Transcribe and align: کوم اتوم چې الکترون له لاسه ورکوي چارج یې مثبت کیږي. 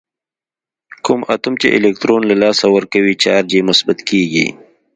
کوم 1.05 1.19
اتوم 1.33 1.53
چې 1.61 1.67
الکترون 1.77 2.21
له 2.29 2.35
لاسه 2.43 2.65
ورکوي 2.75 3.13
چارج 3.23 3.49
یې 3.55 3.61
مثبت 3.69 3.99
کیږي. 4.09 4.47